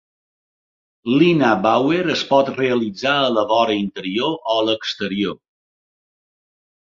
[1.17, 5.39] L'Ina Bauer es pot realitzar a la vora interior o a l'exterior.